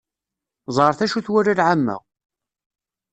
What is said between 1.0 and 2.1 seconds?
acu twala lεamma.